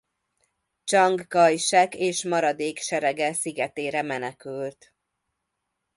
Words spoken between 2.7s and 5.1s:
serege szigetére menekült.